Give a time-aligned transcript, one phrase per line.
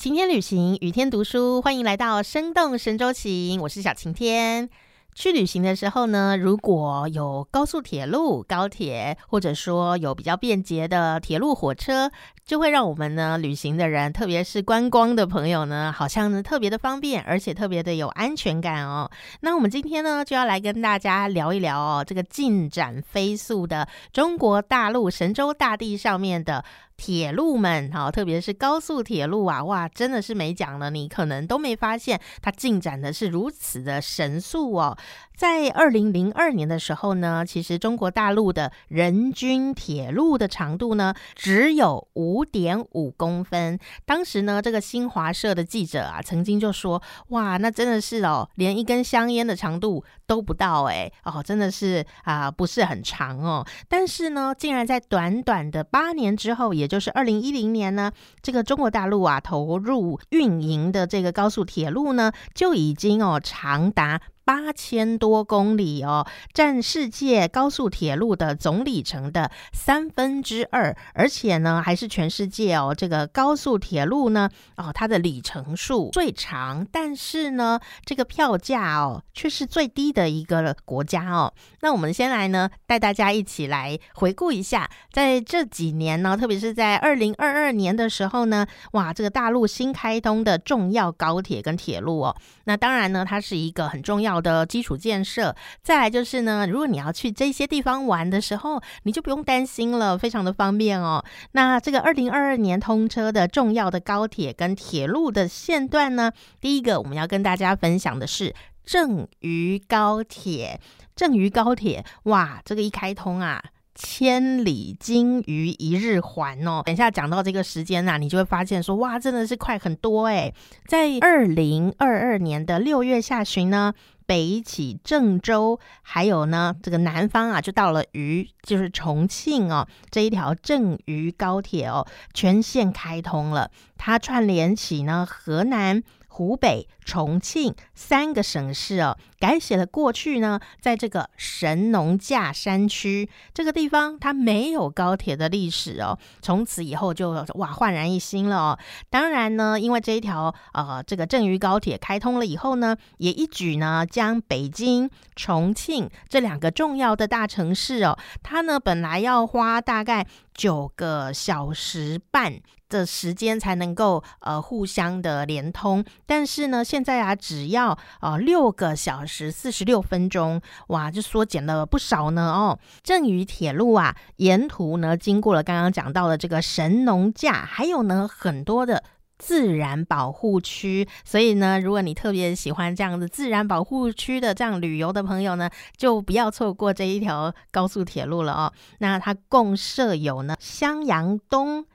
[0.00, 4.70] 晴天旅行，雨天读书，欢迎来到生动神州行，我是小晴天。
[5.12, 12.10] 去旅行的时候呢，如果有高速铁路、高铁，或者说有比较便捷的铁路火车，
[12.46, 19.10] 就会让我们呢旅行的人，特别是观光的朋友呢，好像呢特别的方便，而且特别的有安全感哦。
[19.40, 26.64] 那我们今天呢，就要来跟大家聊一聊哦，这个进展飞速的中国大陆神州大地上面的。
[27.02, 34.98] 铁路们，哈，特别是高速铁路啊，哇，真的是没讲了，你可能都没发现它进展的是如此的神速哦。
[35.40, 43.78] 在二零零二年的时候呢，其实中国大陆的人均铁路的长度呢只有五点五公分。
[44.04, 64.20] 当时呢，这个新华社的记者啊，曾经就说：“哇，那真的是哦，连一根香烟的长度都不到哎，哦，真的是啊，不是很长哦。”但是呢，竟然在短短的八年之后，也就是二零一零年呢，这个中国大陆啊投入运营的这个高速铁路呢，就已经哦长达。
[64.50, 81.54] 八千多公里哦，占世界高速铁路的总里程的三分之二，而且呢，还是全世界哦这个高速铁路呢哦它的里程数最长，但是呢这个票价哦却是最低的一个国家哦。
[81.82, 94.39] 那我们先来呢带大家一起来回顾一下，在这几年呢，特别是在二零二二年的时候呢，哇，这个大陆新开通的重要高铁跟铁路哦，那当然呢，它是一个很重要。
[94.40, 101.24] 的基础建设，再来就是呢，如果你要去这些地方玩的时候，你就不用担心了，非常的方便哦。
[101.52, 110.80] 那这个二零二二年通车的重要的高铁跟铁路的线段呢，第一个我们要跟大家分享的是郑渝高铁。
[111.16, 113.62] 郑渝高铁，哇，这个一开通啊！
[113.94, 120.50] 千里金鱼一日还哦，等一下讲到这个时间呐，你就会发现说哇，真的是快很多哎。
[120.86, 123.92] 在二零二二年的六月下旬呢，
[124.30, 136.02] 北起郑州，还有呢这个南方啊，就到了渝，就是重庆哦，这一条郑渝高铁哦，全线开通了，它串联起呢河南。
[136.32, 146.16] 湖北、重庆三个省市哦，改写了过去呢，在这个神农架山区这个地方，它没有高铁的历史哦。
[146.40, 148.78] 从此以后就哇焕然一新了哦。
[149.10, 160.26] 当然呢，因为这一条呃这个郑渝高铁开通了以后呢，也一举呢将北京、重庆这两个重要的大城市哦，它呢本来要花大概
[160.60, 162.60] 九个小时半。
[162.90, 172.76] 的时间才能够呃互相的连通，但是呢，现在啊只要呃六个小时四十六分钟，哇，就缩减了不少呢哦。
[173.04, 179.04] 郑渝铁路啊，沿途呢经过了刚刚讲到的这个神农架，还有呢很多的
[179.40, 188.72] 自然保护区，所以呢，如果你特别喜欢这样的自然保护区的这样旅游的朋友呢，就不要错过这一条高速铁路了哦。
[188.98, 191.86] 那它共设有呢襄阳东。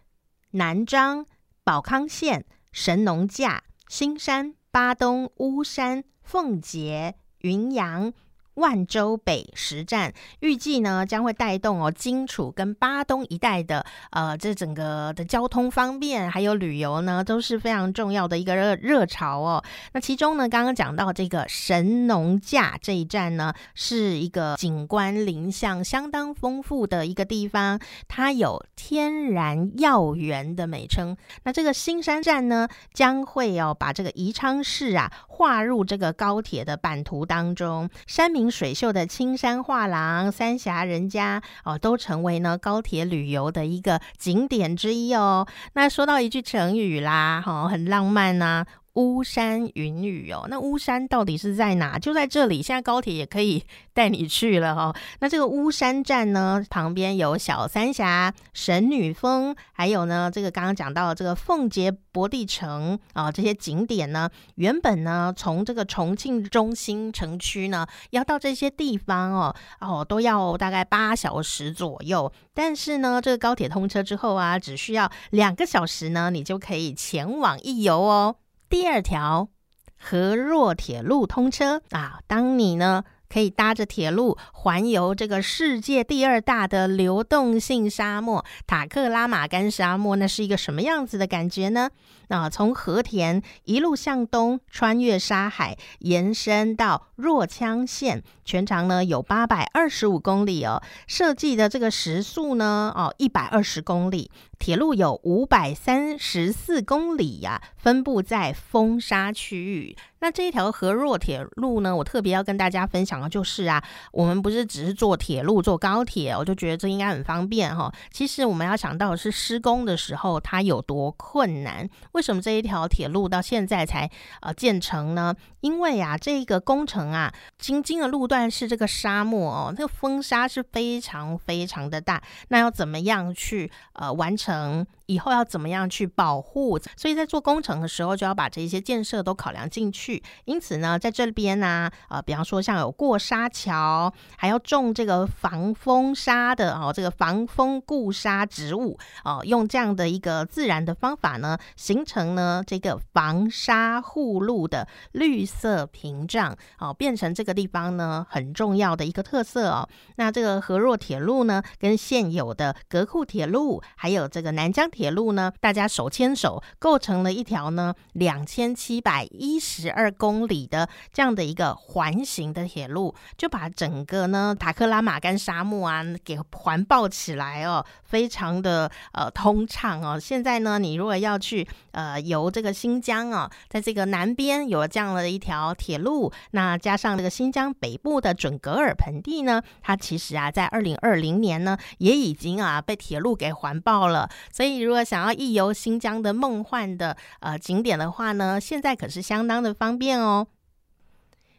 [0.51, 1.25] 南漳、
[1.65, 8.13] 保康县、神农架、新山、巴东、巫山、奉节、云阳。
[8.55, 19.63] 万州北实站预计呢将会带动哦荆楚跟巴东一带的呃这整个的交通方便，还有旅游呢都是非常重要的一个热热潮哦。
[19.91, 27.77] 那其中呢刚刚讲到这个神农架这一站呢是一个景观林相相当丰富的一个地方，
[28.07, 31.17] 它有天然药园的美称。
[31.43, 38.44] 那这个新山站呢将会哦把这个宜昌市啊划入这个高铁的版图当中，山民。
[38.49, 45.47] 水秀的青山画廊、三峡人家哦，都成为呢高铁旅游的一个景点之一哦。
[45.73, 48.65] 那说到一句成语啦，哈，很浪漫呐。
[48.95, 51.99] 巫山云雨哦，那巫山到底是在哪？
[51.99, 53.63] 就在这里，现在高铁也可以
[53.93, 54.95] 带你去了哈。
[55.19, 72.31] 那这个巫山站呢，旁边有小三峡、神女峰，还有呢，这个刚刚讲到的这个奉节博地城啊，这些景点呢，原本呢，从这个重庆中心城区呢，要到这些地方哦哦，都要大概八小时左右。
[72.53, 78.37] 但是呢，这个高铁通车之后啊，只需要两个小时呢，你就可以前往一游哦。
[78.69, 79.49] 第二条
[79.97, 91.89] 河若铁路通车啊，当你呢可以搭着铁路环游这个世界第二大的流动性沙漠塔克拉玛干沙漠，那是一个什么样子的感觉呢？
[92.27, 104.31] 啊从和田一路向东，穿越沙海，延伸到若羌县，全长呢有八百二十五公里哦，设计的这个时速呢哦一百二十公里。
[104.57, 109.97] 铁路有五百三十四公里呀，分布在风沙区域。
[110.19, 113.83] 那这一条河若铁路呢，我特别要跟大家分享的就是啊，
[114.13, 117.93] 我们不是只是坐铁路、坐高铁，我就觉得这应该很方便哈。
[118.11, 121.87] 其实我们要想到的是施工的时候它有多困难。
[122.13, 124.09] 为什么这一条铁路到现在才
[124.39, 125.35] 呃建成呢？
[125.59, 132.21] 因为啊，这个工程啊，京津的路段但是这个沙漠哦，那个风沙是非常非常的大。
[132.49, 134.85] 那要怎么样去呃完成？
[135.07, 136.79] 以后要怎么样去保护？
[136.97, 140.23] 所以在做工程的时候，就要把这些建设都考量进去。
[140.45, 159.87] 因此呢，在这边呢，呃，比方说像有过沙桥，还要种这个防风沙的哦，这个防风固沙植物哦，用这样的一个自然的方法呢，形成呢这个防沙护路的绿色屏障哦，变成这个地方呢很重要的一个特色哦。
[160.15, 164.89] 那这个河若铁路呢，跟现有的格库铁路还有这个南疆。
[164.95, 180.17] 铁路呢，大家手牵手构成了一条呢两千七百一十二公里的这样的一个环形的铁路，就把整个呢塔克拉玛干沙漠啊给环抱起来哦，非常的呃通畅哦。
[180.17, 194.84] 现在呢，你如果要去呃游这个新疆啊，在这个南边有这样的一条铁路，那加上这个新疆北部的准格尔盆地呢，它其实啊在二零二零年呢也已经啊被铁路给环抱了，所以。
[194.85, 200.47] 如果想要一游新疆的梦幻的呃景点的话呢，现在可是相当的方便哦。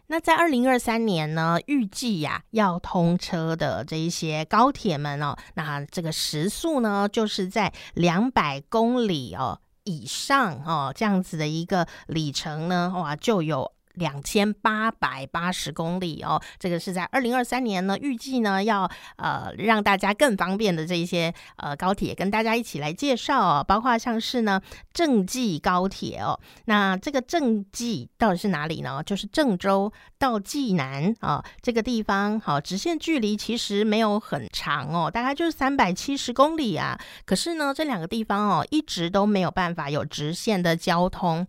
[0.07, 13.76] 那在二零二三年呢，预计呀要通车的这一些高铁们哦，那这个时速呢就是在两百公里哦以上哦这样子的一个里程呢，哇就有。
[13.97, 24.61] 两千八百八十公里哦，这个是在二零二三年呢，预计呢要呃让大家更方便的这一些呃高铁，跟大家一起来介绍哦，包括像是呢
[24.93, 29.03] 郑济高铁哦，那这个郑济到底是哪里呢？
[29.05, 41.47] 就是郑州到济南啊这个地方，好，直线距离其实没有很长哦，大概就是三百七十公里啊，可是呢这两个地方哦一直都没有办法有直线的交通。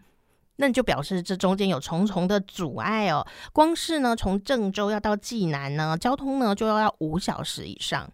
[0.58, 3.26] 那就表示这中间有重重的阻碍哦。
[3.54, 8.10] 光是呢，从郑州要到济南呢，交通呢就要要五小时以上，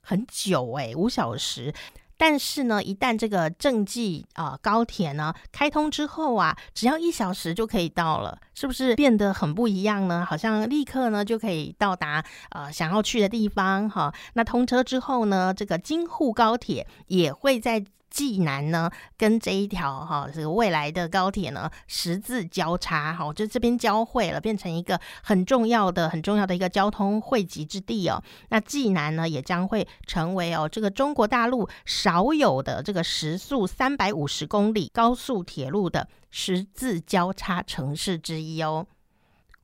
[0.00, 1.72] 很久诶，五小时。
[2.16, 10.24] 但是呢，一旦这个郑济啊高铁呢开通之后啊，只要一小时就可以到了，是不是变得很不一样呢？
[10.28, 14.14] 好像立刻呢就可以到达呃想要去的地方哈。
[14.34, 17.84] 那通车之后呢，这个京沪高铁也会在。
[18.12, 28.22] 济南呢，跟这一条哈这个未来的高铁呢十字交叉，哈，就这边交汇了，变成一个很重要的、很重要的一个交通汇集之地哦。
[28.50, 38.86] 那济南呢，也将会成为哦这个中国大陆少有的这个时速三百五十公里高速铁路的十字交叉城市之一哦。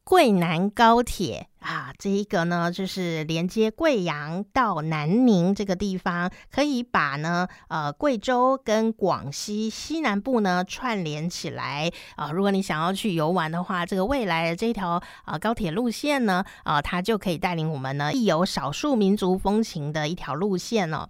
[0.08, 12.30] 贵南高铁啊，这一个呢，就是连接贵阳到南宁这个地方，可以把呢呃贵州跟广西西南部呢串联起来啊。
[12.30, 14.92] 如果你想要去游玩的话，这个未来的这条
[15.26, 21.06] 啊高铁路线呢啊，它就可以带领我们呢，一有少数民族风情的一条路线哦。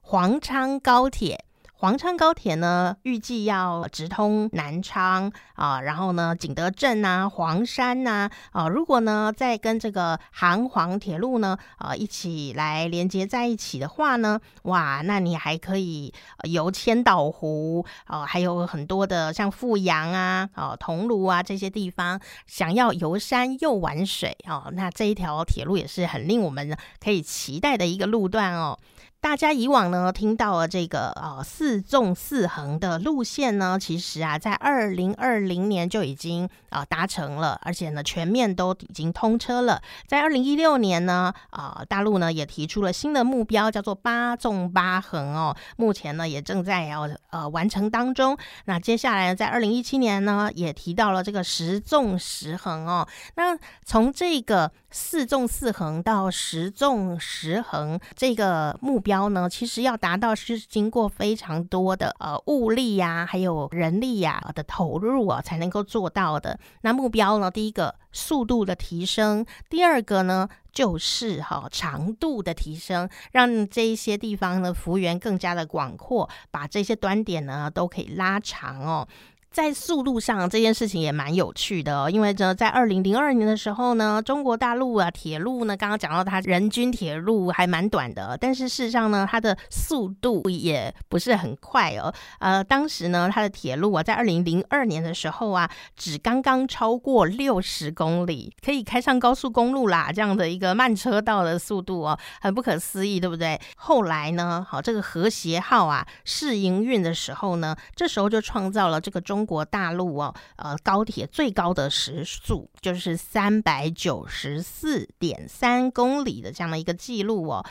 [0.00, 1.44] 黄昌高铁。
[1.80, 28.78] 黄昌高铁呢，预计要直通南昌啊，然后呢，景德镇呐、黄山呐啊，如果呢再跟这个杭黄铁路呢啊一起来连接在一起的话呢，哇，那你还可以游千岛湖啊，还有很多的像富阳啊、啊桐庐啊这些地方，想要游山又玩水哦，那这一条铁路也是很令我们可以期待的一个路段哦。
[29.20, 39.82] 大家以往呢听到了这个呃四纵四横的路线呢，其实啊在二零二零年就已经啊达成了，而且呢全面都已经通车了。
[40.06, 48.36] 在二零一六年呢，啊大陆呢也提出了新的目标，叫做八纵八横哦，目前呢也正在要呃完成当中。
[48.64, 53.06] 那接下来在二零一七年呢也提到了这个十纵十横哦。
[53.36, 59.28] 那从这个四纵四横到十纵十横这个目标。
[59.28, 66.58] 呢，其实要达到是经过非常多的呃物力呀，还有人力呀的投入啊，才能够做到的。
[66.82, 79.06] 那目标呢，第一个速度的提升，第二个呢就是哈长度的提升，让这一些地方的幅员更加的广阔，把这些端点呢都可以拉长哦。
[79.52, 92.14] 在速度上这件事情也蛮有趣的哦，因为呢，在二零零二年的时候呢，中国大陆啊铁路呢，刚刚讲到它人均铁路还蛮短的，但是事实上呢，它的速度也不是很快哦。
[92.38, 103.60] 呃，当时呢，它的铁路啊，在二零零二年的时候啊，只刚刚超过六十公里，可以开上高速公路啦，这样的一个慢车道的速度哦，很不可思议，对不对？
[103.74, 117.64] 后来呢，好，这个和谐号啊试营运的时候呢，这时候就创造了这个中中国大陆哦，呃，高铁最高的时速就是三百九十四点三公里的这样的一个记录哦。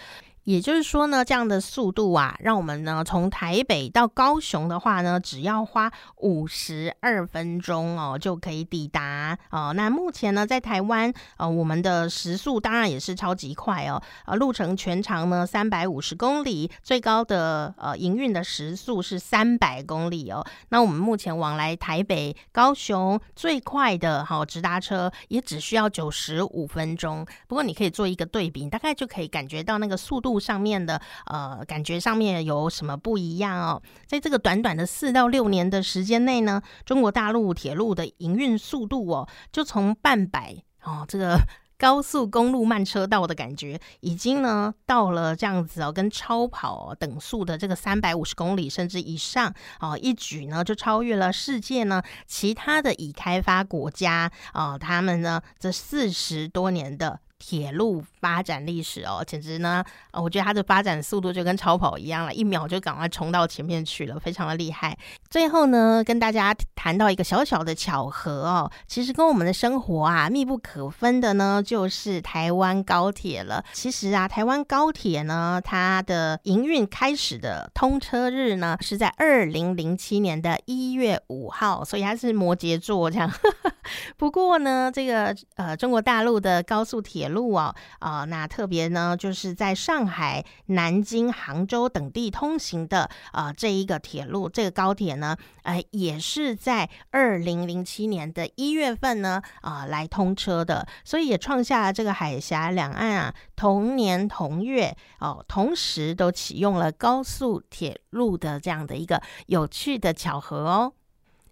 [0.49, 5.91] 也就是说呢，这样的速度啊，让我们呢从台北到高雄的话呢，只要花
[6.21, 9.73] 五十二分钟哦就可以抵达哦。
[9.75, 20.43] 那目前呢，在台湾呃，我们的时速当然也是超级快哦，呃，路程全长呢三百五十公里，最高的呃营运的时速是三百公里哦。
[20.69, 27.23] 那我们目前往来台北、高雄最快的哈直达车也只需要九十五分钟。
[27.47, 30.38] 不过你可以做一个对比，大概就可以感觉到那个速度。
[30.39, 33.81] 上面的呃感觉上面有什么不一样哦？
[34.05, 41.37] 在这个短短的四到六年的时间内呢，中国大陆铁路的营运速度哦，就从半百哦这个
[41.77, 57.21] 高速公路慢车道的感觉，已经呢到了这样子哦，跟超跑等速的这个三百五十公里甚至以上哦，一举呢就超越了世界呢其他的已开发国家啊，他们呢这四十多年的。
[57.39, 64.97] 铁路发展历史哦，简直呢，我觉得它的发展速度就跟超跑一样了，一秒就赶快冲到前面去了，非常的厉害。
[65.29, 73.63] 最后呢，跟大家谈到一个小小的巧合哦，其实跟我们的生活啊密不可分的呢，就是台湾高铁了。
[73.73, 83.31] 其实啊，台湾高铁呢，它的营运开始的通车日呢，是在二零零七年的一月五号，所以它是摩羯座这样。
[84.17, 110.93] 不过呢，这个呃，中国大陆的高速铁路啊，啊，那特别呢，就是在上海、南京、杭州等地通行的啊，这一个铁路，这个高铁呢，呃，也是在二零零七年的一月份呢，啊，来通车的，所以也创下了这个海峡两岸啊同年同月哦，同时都启用了高速铁路的这样的一个有趣的巧合哦。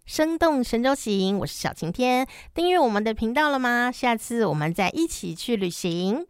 [0.08, 2.26] 生动神州行我是小晴天。
[2.54, 3.92] 订阅我们的频道了吗？
[3.92, 6.26] 下次我们再一起去旅行。